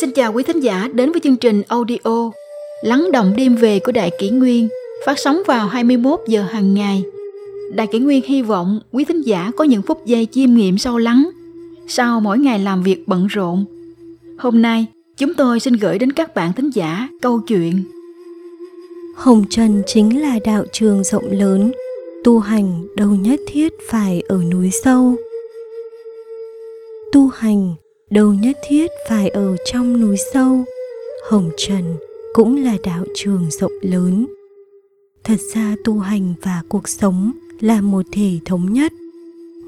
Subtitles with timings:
[0.00, 2.30] Xin chào quý thính giả đến với chương trình audio
[2.82, 4.68] Lắng động đêm về của Đại Kỷ Nguyên
[5.06, 7.02] phát sóng vào 21 giờ hàng ngày.
[7.74, 10.98] Đại Kỷ Nguyên hy vọng quý thính giả có những phút giây chiêm nghiệm sâu
[10.98, 11.30] lắng
[11.88, 13.64] sau mỗi ngày làm việc bận rộn.
[14.38, 14.86] Hôm nay,
[15.16, 17.84] chúng tôi xin gửi đến các bạn thính giả câu chuyện
[19.16, 21.72] Hồng Trần chính là đạo trường rộng lớn,
[22.24, 25.16] tu hành đâu nhất thiết phải ở núi sâu.
[27.12, 27.74] Tu hành
[28.10, 30.64] đâu nhất thiết phải ở trong núi sâu.
[31.30, 31.96] Hồng trần
[32.34, 34.26] cũng là đạo trường rộng lớn.
[35.24, 38.92] Thật ra tu hành và cuộc sống là một thể thống nhất.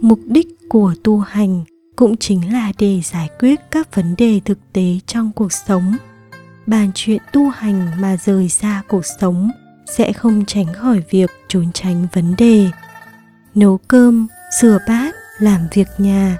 [0.00, 1.64] Mục đích của tu hành
[1.96, 5.96] cũng chính là để giải quyết các vấn đề thực tế trong cuộc sống.
[6.66, 9.50] Bàn chuyện tu hành mà rời xa cuộc sống
[9.96, 12.66] sẽ không tránh khỏi việc trốn tránh vấn đề.
[13.54, 14.26] Nấu cơm,
[14.60, 16.38] rửa bát, làm việc nhà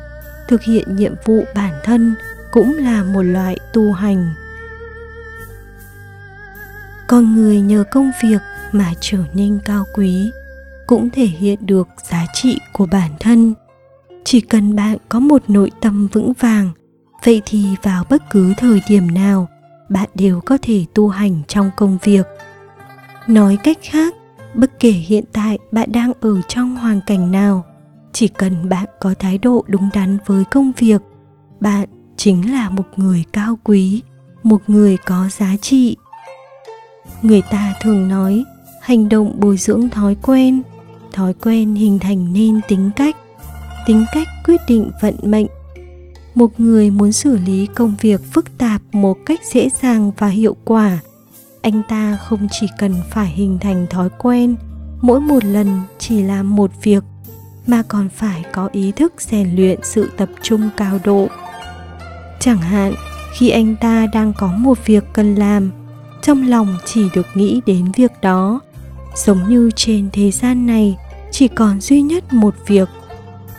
[0.49, 2.15] thực hiện nhiệm vụ bản thân
[2.53, 4.35] cũng là một loại tu hành.
[7.07, 8.41] Con người nhờ công việc
[8.73, 10.31] mà trở nên cao quý
[10.87, 13.55] cũng thể hiện được giá trị của bản thân.
[14.25, 16.71] Chỉ cần bạn có một nội tâm vững vàng,
[17.25, 19.49] vậy thì vào bất cứ thời điểm nào,
[19.89, 22.27] bạn đều có thể tu hành trong công việc.
[23.27, 24.15] Nói cách khác,
[24.55, 27.65] bất kể hiện tại bạn đang ở trong hoàn cảnh nào
[28.13, 31.03] chỉ cần bạn có thái độ đúng đắn với công việc,
[31.61, 34.03] bạn chính là một người cao quý,
[34.43, 35.97] một người có giá trị.
[37.23, 38.45] Người ta thường nói,
[38.81, 40.63] hành động bồi dưỡng thói quen.
[41.13, 43.17] Thói quen hình thành nên tính cách.
[43.87, 45.47] Tính cách quyết định vận mệnh.
[46.35, 50.57] Một người muốn xử lý công việc phức tạp một cách dễ dàng và hiệu
[50.65, 50.99] quả,
[51.63, 54.57] anh ta không chỉ cần phải hình thành thói quen.
[55.01, 57.05] Mỗi một lần chỉ làm một việc
[57.69, 61.29] mà còn phải có ý thức rèn luyện sự tập trung cao độ.
[62.41, 62.95] Chẳng hạn,
[63.33, 65.71] khi anh ta đang có một việc cần làm,
[66.23, 68.61] trong lòng chỉ được nghĩ đến việc đó.
[69.15, 70.97] Giống như trên thế gian này,
[71.31, 72.89] chỉ còn duy nhất một việc.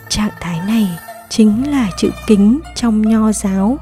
[0.08, 0.88] Trạng thái này
[1.28, 3.78] chính là chữ kính trong nho giáo,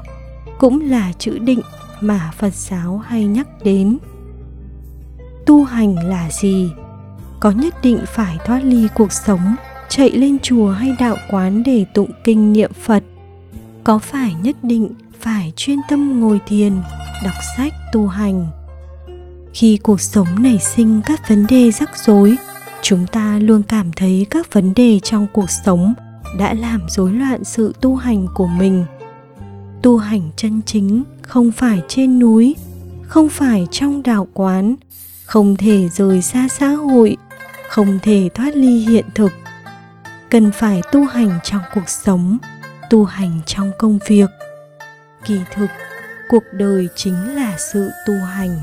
[0.59, 1.61] cũng là chữ định
[2.01, 3.97] mà phật giáo hay nhắc đến.
[5.45, 6.71] Tu hành là gì?
[7.39, 9.55] Có nhất định phải thoát ly cuộc sống
[9.89, 13.03] chạy lên chùa hay đạo quán để tụng kinh niệm phật.
[13.83, 14.89] Có phải nhất định
[15.19, 16.73] phải chuyên tâm ngồi thiền,
[17.23, 18.47] đọc sách, tu hành?
[19.53, 22.37] Khi cuộc sống nảy sinh các vấn đề rắc rối,
[22.81, 25.93] chúng ta luôn cảm thấy các vấn đề trong cuộc sống
[26.37, 28.85] đã làm rối loạn sự tu hành của mình.
[29.81, 32.55] Tu hành chân chính không phải trên núi,
[33.01, 34.75] không phải trong đạo quán,
[35.25, 37.17] không thể rời xa xã hội,
[37.69, 39.31] không thể thoát ly hiện thực
[40.29, 42.37] cần phải tu hành trong cuộc sống,
[42.89, 44.29] tu hành trong công việc.
[45.25, 45.69] Kỳ thực,
[46.29, 48.59] cuộc đời chính là sự tu hành.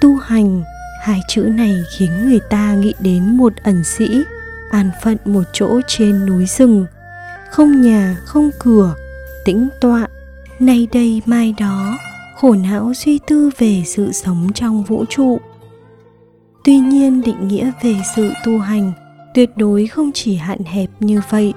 [0.00, 0.62] Tu hành,
[1.02, 4.22] hai chữ này khiến người ta nghĩ đến một ẩn sĩ,
[4.70, 6.86] an phận một chỗ trên núi rừng.
[7.50, 8.94] Không nhà, không cửa,
[9.44, 10.08] tĩnh tọa.
[10.58, 11.98] Nay đây, mai đó,
[12.36, 15.40] khổ não suy tư về sự sống trong vũ trụ.
[16.64, 18.92] Tuy nhiên, định nghĩa về sự tu hành
[19.34, 21.54] tuyệt đối không chỉ hạn hẹp như vậy.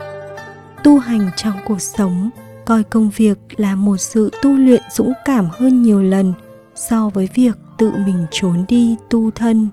[0.84, 2.30] Tu hành trong cuộc sống,
[2.66, 6.34] coi công việc là một sự tu luyện dũng cảm hơn nhiều lần
[6.76, 9.70] so với việc tự mình trốn đi tu thân.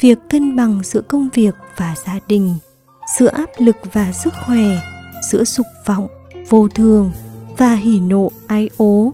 [0.00, 2.56] Việc cân bằng giữa công việc và gia đình,
[3.18, 4.80] giữa áp lực và sức khỏe,
[5.30, 6.08] giữa dục vọng,
[6.48, 7.12] vô thường
[7.56, 9.12] và hỉ nộ ái ố.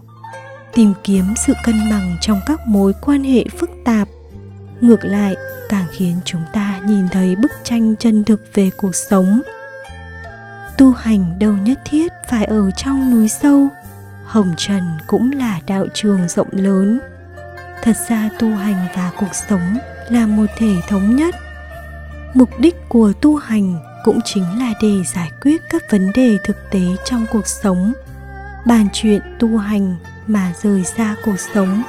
[0.74, 4.08] Tìm kiếm sự cân bằng trong các mối quan hệ phức tạp,
[4.80, 5.34] ngược lại
[5.68, 9.42] càng khiến chúng ta nhìn thấy bức tranh chân thực về cuộc sống.
[10.78, 13.68] Tu hành đâu nhất thiết phải ở trong núi sâu,
[14.24, 17.00] hồng trần cũng là đạo trường rộng lớn.
[17.82, 21.34] Thật ra tu hành và cuộc sống là một thể thống nhất.
[22.34, 26.56] Mục đích của tu hành cũng chính là để giải quyết các vấn đề thực
[26.70, 27.92] tế trong cuộc sống.
[28.66, 29.96] Bàn chuyện tu hành
[30.26, 31.82] mà rời xa cuộc sống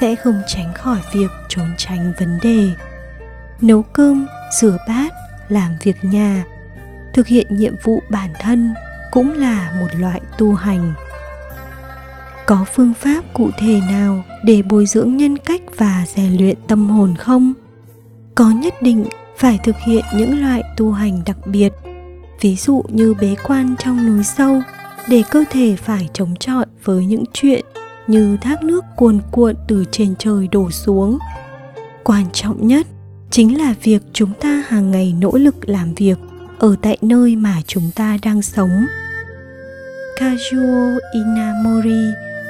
[0.00, 2.68] sẽ không tránh khỏi việc trốn tránh vấn đề
[3.62, 4.26] nấu cơm,
[4.60, 5.12] rửa bát,
[5.48, 6.44] làm việc nhà,
[7.14, 8.74] thực hiện nhiệm vụ bản thân
[9.10, 10.92] cũng là một loại tu hành.
[12.46, 16.90] Có phương pháp cụ thể nào để bồi dưỡng nhân cách và rèn luyện tâm
[16.90, 17.52] hồn không?
[18.34, 19.04] Có nhất định
[19.36, 21.72] phải thực hiện những loại tu hành đặc biệt,
[22.40, 24.62] ví dụ như bế quan trong núi sâu
[25.08, 27.64] để cơ thể phải chống chọi với những chuyện
[28.06, 31.18] như thác nước cuồn cuộn từ trên trời đổ xuống.
[32.04, 32.86] Quan trọng nhất
[33.30, 36.18] chính là việc chúng ta hàng ngày nỗ lực làm việc
[36.58, 38.86] ở tại nơi mà chúng ta đang sống.
[40.18, 42.04] Kazuo inamori,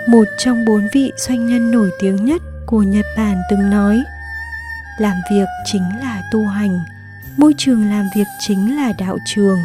[0.08, 4.02] một trong bốn vị doanh nhân nổi tiếng nhất của Nhật Bản từng nói,
[4.98, 6.80] làm việc chính là tu hành,
[7.36, 9.58] môi trường làm việc chính là đạo trường.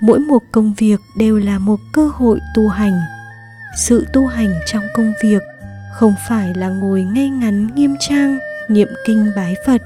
[0.00, 3.00] Mỗi một công việc đều là một cơ hội tu hành.
[3.76, 5.42] Sự tu hành trong công việc
[5.94, 8.38] không phải là ngồi ngay ngắn nghiêm trang,
[8.68, 9.82] niệm kinh bái phật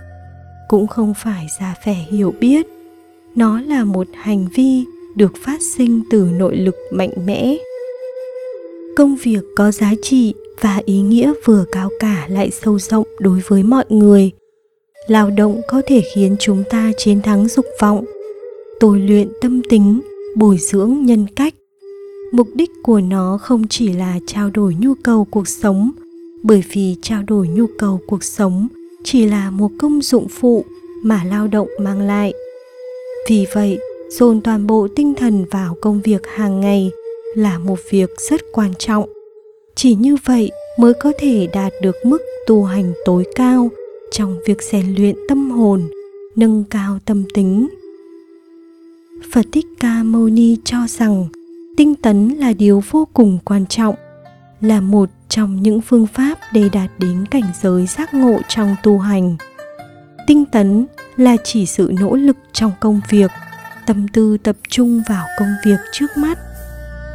[0.73, 2.67] cũng không phải ra vẻ hiểu biết.
[3.35, 4.85] Nó là một hành vi
[5.15, 7.57] được phát sinh từ nội lực mạnh mẽ.
[8.97, 13.41] Công việc có giá trị và ý nghĩa vừa cao cả lại sâu rộng đối
[13.49, 14.31] với mọi người.
[15.07, 18.05] Lao động có thể khiến chúng ta chiến thắng dục vọng,
[18.81, 20.01] tôi luyện tâm tính,
[20.37, 21.55] bồi dưỡng nhân cách.
[22.33, 25.91] Mục đích của nó không chỉ là trao đổi nhu cầu cuộc sống,
[26.43, 28.69] bởi vì trao đổi nhu cầu cuộc sống
[29.05, 30.65] chỉ là một công dụng phụ
[31.03, 32.33] mà lao động mang lại.
[33.29, 33.79] Vì vậy,
[34.11, 36.91] dồn toàn bộ tinh thần vào công việc hàng ngày
[37.35, 39.09] là một việc rất quan trọng.
[39.75, 43.71] Chỉ như vậy mới có thể đạt được mức tu hành tối cao
[44.11, 45.83] trong việc rèn luyện tâm hồn,
[46.37, 47.69] nâng cao tâm tính.
[49.33, 51.27] Phật thích ca mâu ni cho rằng
[51.77, 53.95] tinh tấn là điều vô cùng quan trọng
[54.63, 58.99] là một trong những phương pháp để đạt đến cảnh giới giác ngộ trong tu
[58.99, 59.37] hành.
[60.27, 60.87] Tinh tấn
[61.17, 63.31] là chỉ sự nỗ lực trong công việc,
[63.87, 66.39] tâm tư tập trung vào công việc trước mắt.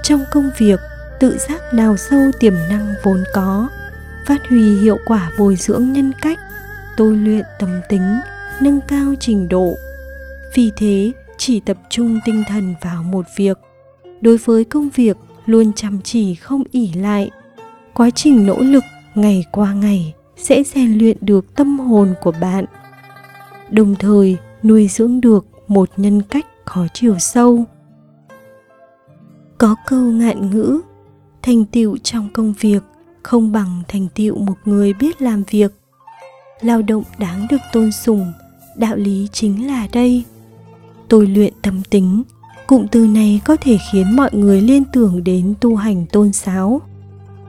[0.04, 0.80] Trong công việc,
[1.20, 3.70] tự giác đào sâu tiềm năng vốn có,
[4.26, 6.40] phát huy hiệu quả bồi dưỡng nhân cách,
[6.98, 8.20] tôi luyện tâm tính,
[8.62, 9.74] nâng cao trình độ.
[10.56, 13.58] Vì thế, chỉ tập trung tinh thần vào một việc.
[14.22, 15.18] Đối với công việc
[15.48, 17.32] luôn chăm chỉ không ỉ lại.
[17.94, 18.84] Quá trình nỗ lực
[19.16, 22.66] ngày qua ngày sẽ rèn luyện được tâm hồn của bạn.
[23.70, 27.66] Đồng thời nuôi dưỡng được một nhân cách có chiều sâu.
[29.58, 30.82] Có câu ngạn ngữ,
[31.42, 32.84] thành tựu trong công việc
[33.24, 35.72] không bằng thành tựu một người biết làm việc.
[36.62, 38.34] Lao động đáng được tôn sùng,
[38.76, 40.24] đạo lý chính là đây.
[41.08, 42.24] Tôi luyện tâm tính
[42.68, 46.82] cụm từ này có thể khiến mọi người liên tưởng đến tu hành tôn giáo.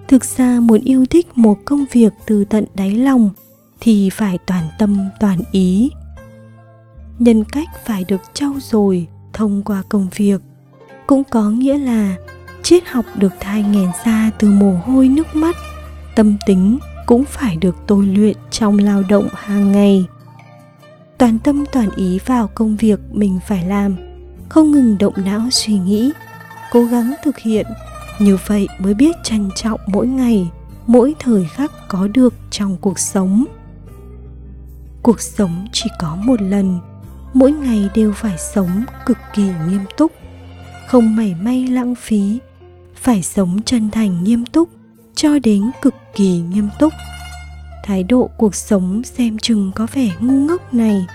[0.08, 3.30] Thực ra muốn yêu thích một công việc từ tận đáy lòng
[3.80, 5.90] thì phải toàn tâm, toàn ý.
[7.18, 10.40] Nhân cách phải được trau dồi thông qua công việc.
[11.06, 12.16] Cũng có nghĩa là
[12.62, 15.56] triết học được thai nghèn ra từ mồ hôi nước mắt,
[16.14, 20.04] tâm tính cũng phải được tôi luyện trong lao động hàng ngày.
[21.18, 24.07] Toàn tâm toàn ý vào công việc mình phải làm
[24.48, 26.12] không ngừng động não suy nghĩ,
[26.72, 27.66] cố gắng thực hiện.
[28.18, 30.50] Như vậy mới biết trân trọng mỗi ngày,
[30.86, 33.44] mỗi thời khắc có được trong cuộc sống.
[35.02, 36.78] Cuộc sống chỉ có một lần,
[37.34, 40.12] mỗi ngày đều phải sống cực kỳ nghiêm túc.
[40.86, 42.38] Không mảy may lãng phí,
[42.94, 44.68] phải sống chân thành nghiêm túc,
[45.14, 46.92] cho đến cực kỳ nghiêm túc.
[47.84, 51.06] Thái độ cuộc sống xem chừng có vẻ ngu ngốc này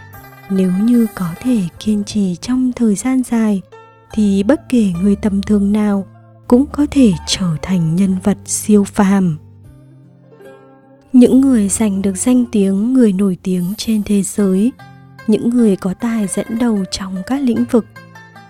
[0.56, 3.62] nếu như có thể kiên trì trong thời gian dài,
[4.12, 6.08] thì bất kể người tầm thường nào
[6.48, 9.38] cũng có thể trở thành nhân vật siêu phàm.
[11.14, 14.72] Những người giành được danh tiếng, người nổi tiếng trên thế giới,
[15.28, 17.86] những người có tài dẫn đầu trong các lĩnh vực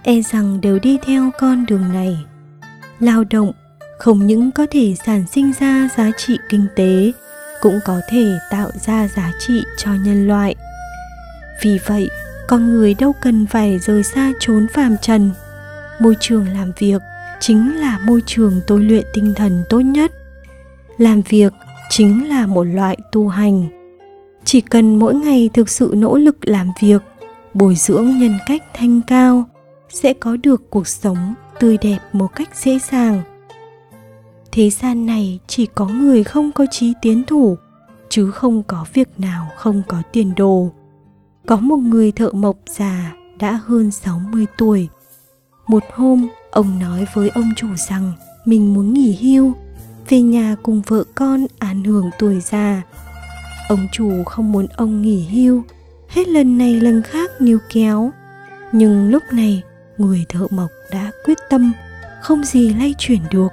[0.03, 2.17] e rằng đều đi theo con đường này.
[2.99, 3.51] Lao động
[3.99, 7.11] không những có thể sản sinh ra giá trị kinh tế,
[7.61, 10.55] cũng có thể tạo ra giá trị cho nhân loại
[11.63, 12.09] vì vậy,
[12.47, 15.31] con người đâu cần phải rời xa trốn phàm trần.
[15.99, 17.01] Môi trường làm việc
[17.39, 20.11] chính là môi trường tôi luyện tinh thần tốt nhất.
[20.97, 21.53] Làm việc
[21.89, 23.65] chính là một loại tu hành.
[24.45, 27.01] Chỉ cần mỗi ngày thực sự nỗ lực làm việc,
[27.53, 29.43] bồi dưỡng nhân cách thanh cao,
[29.89, 33.21] sẽ có được cuộc sống tươi đẹp một cách dễ dàng.
[34.51, 37.57] Thế gian này chỉ có người không có trí tiến thủ,
[38.09, 40.71] chứ không có việc nào không có tiền đồ
[41.45, 44.89] có một người thợ mộc già đã hơn 60 tuổi.
[45.67, 48.11] Một hôm, ông nói với ông chủ rằng
[48.45, 49.53] mình muốn nghỉ hưu,
[50.09, 52.81] về nhà cùng vợ con à an hưởng tuổi già.
[53.69, 55.63] Ông chủ không muốn ông nghỉ hưu,
[56.09, 58.11] hết lần này lần khác níu kéo.
[58.71, 59.63] Nhưng lúc này,
[59.97, 61.73] người thợ mộc đã quyết tâm,
[62.21, 63.47] không gì lay chuyển được.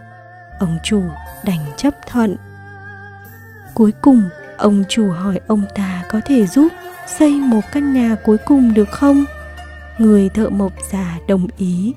[0.61, 1.03] Ông chủ
[1.45, 2.37] đành chấp thuận.
[3.75, 4.23] Cuối cùng,
[4.59, 6.69] ông chủ hỏi ông ta có thể giúp
[7.19, 9.25] xây một căn nhà cuối cùng được không?
[9.99, 11.95] Người thợ mộc già đồng ý.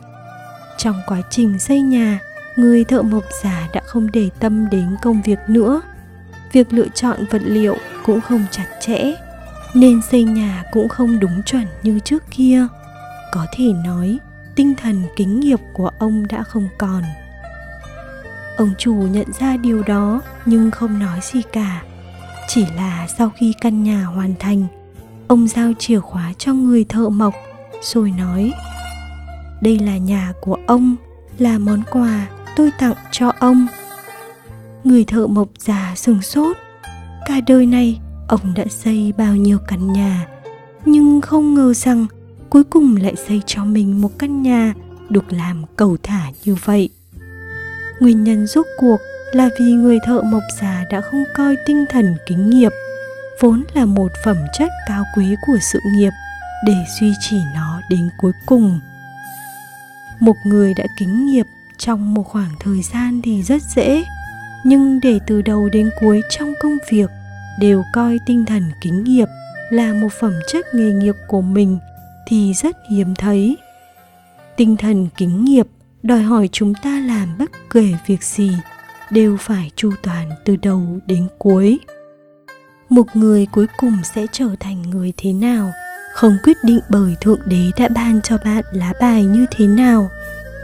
[0.77, 2.19] Trong quá trình xây nhà,
[2.55, 5.81] người thợ mộc già đã không để tâm đến công việc nữa.
[6.51, 9.13] Việc lựa chọn vật liệu cũng không chặt chẽ,
[9.73, 12.67] nên xây nhà cũng không đúng chuẩn như trước kia.
[13.31, 14.17] Có thể nói,
[14.55, 17.03] tinh thần kính nghiệp của ông đã không còn.
[18.57, 21.81] Ông chủ nhận ra điều đó, nhưng không nói gì cả.
[22.47, 24.67] Chỉ là sau khi căn nhà hoàn thành
[25.27, 27.33] ông giao chìa khóa cho người thợ mộc,
[27.81, 28.53] rồi nói,
[29.61, 30.95] đây là nhà của ông,
[31.37, 33.67] là món quà tôi tặng cho ông.
[34.83, 36.57] Người thợ mộc già sừng sốt,
[37.25, 40.27] cả đời này, ông đã xây bao nhiêu căn nhà,
[40.85, 42.05] nhưng không ngờ rằng
[42.49, 44.73] cuối cùng lại xây cho mình một căn nhà
[45.09, 46.89] được làm cầu thả như vậy.
[47.99, 48.97] Nguyên nhân rốt cuộc
[49.33, 52.71] là vì người thợ mộc già đã không coi tinh thần kính nghiệp
[53.41, 56.11] vốn là một phẩm chất cao quý của sự nghiệp,
[56.65, 58.79] để duy trì nó đến cuối cùng.
[60.19, 61.45] Một người đã kính nghiệp
[61.77, 64.03] trong một khoảng thời gian thì rất dễ,
[64.65, 67.09] nhưng để từ đầu đến cuối trong công việc
[67.59, 69.27] đều coi tinh thần kính nghiệp
[69.69, 71.79] là một phẩm chất nghề nghiệp của mình
[72.27, 73.57] thì rất hiếm thấy.
[74.55, 75.67] Tinh thần kính nghiệp
[76.03, 78.51] đòi hỏi chúng ta làm bất kể việc gì
[79.09, 81.79] đều phải chu toàn từ đầu đến cuối
[82.89, 85.71] một người cuối cùng sẽ trở thành người thế nào?
[86.13, 90.09] Không quyết định bởi thượng đế đã ban cho bạn lá bài như thế nào,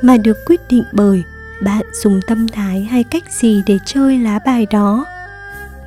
[0.02, 1.24] mà được quyết định bởi
[1.64, 5.06] bạn dùng tâm thái hay cách gì để chơi lá bài đó.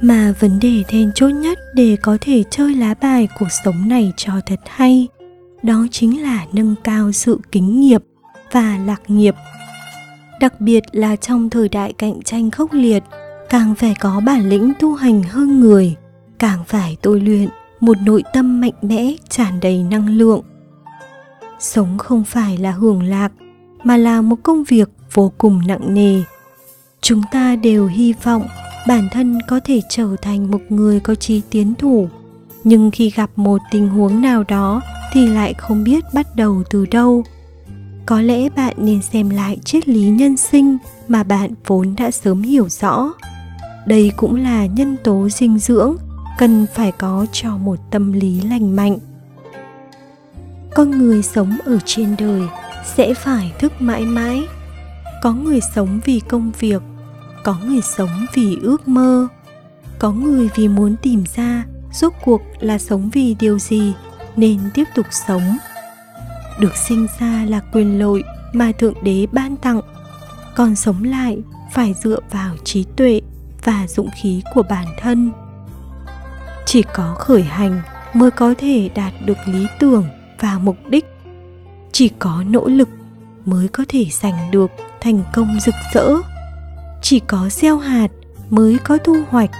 [0.01, 4.13] Mà vấn đề then chốt nhất để có thể chơi lá bài cuộc sống này
[4.17, 5.09] cho thật hay,
[5.63, 8.03] đó chính là nâng cao sự kính nghiệp
[8.53, 9.35] và lạc nghiệp.
[10.41, 13.03] Đặc biệt là trong thời đại cạnh tranh khốc liệt,
[13.49, 15.97] càng phải có bản lĩnh tu hành hơn người
[16.43, 17.49] càng phải tôi luyện,
[17.81, 20.43] một nội tâm mạnh mẽ, tràn đầy năng lượng.
[21.59, 23.33] Sống không phải là hưởng lạc,
[23.85, 26.23] mà là một công việc vô cùng nặng nề.
[27.01, 28.47] Chúng ta đều hy vọng
[28.89, 32.09] bản thân có thể trở thành một người có trí tiến thủ,
[32.65, 34.81] nhưng khi gặp một tình huống nào đó
[35.13, 37.25] thì lại không biết bắt đầu từ đâu.
[38.07, 42.43] Có lẽ bạn nên xem lại triết lý nhân sinh mà bạn vốn đã sớm
[42.43, 43.13] hiểu rõ.
[43.87, 45.97] Đây cũng là nhân tố dinh dưỡng
[46.39, 48.99] cần phải có cho một tâm lý lành mạnh.
[50.75, 52.43] Con người sống ở trên đời
[52.85, 54.43] sẽ phải thức mãi mãi.
[55.23, 56.83] Có người sống vì công việc,
[57.45, 59.29] có người sống vì ước mơ.
[59.99, 63.93] Có người vì muốn tìm ra rốt cuộc là sống vì điều gì
[64.37, 65.57] nên tiếp tục sống.
[66.61, 68.23] Được sinh ra là quyền lợi
[68.53, 69.81] mà thượng đế ban tặng.
[70.57, 71.39] Còn sống lại
[71.73, 73.21] phải dựa vào trí tuệ
[73.65, 75.31] và dũng khí của bản thân
[76.73, 77.81] chỉ có khởi hành
[78.15, 80.05] mới có thể đạt được lý tưởng
[80.41, 81.05] và mục đích.
[81.93, 82.89] Chỉ có nỗ lực
[83.45, 86.15] mới có thể giành được thành công rực rỡ.
[87.03, 88.09] Chỉ có gieo hạt
[88.51, 89.51] mới có thu hoạch.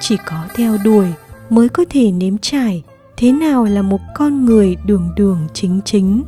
[0.00, 1.06] Chỉ có theo đuổi
[1.50, 2.82] mới có thể nếm trải
[3.16, 6.22] thế nào là một con người đường đường chính chính.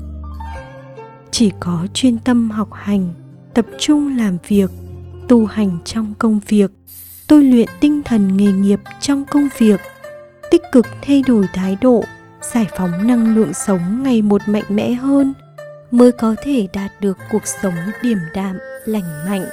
[1.30, 3.08] Chỉ có chuyên tâm học hành,
[3.54, 4.70] tập trung làm việc,
[5.28, 6.70] tu hành trong công việc.
[7.26, 9.80] Tôi luyện tinh thần nghề nghiệp trong công việc
[10.50, 12.04] tích cực thay đổi thái độ,
[12.54, 15.34] giải phóng năng lượng sống ngày một mạnh mẽ hơn,
[15.90, 19.44] mới có thể đạt được cuộc sống điềm đạm, lành mạnh.